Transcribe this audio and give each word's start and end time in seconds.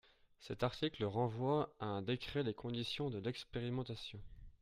Cet 0.39 0.63
article 0.63 1.05
renvoie 1.05 1.75
à 1.79 1.85
un 1.85 2.01
décret 2.01 2.41
les 2.41 2.55
conditions 2.55 3.11
de 3.11 3.19
l’expérimentation. 3.19 4.19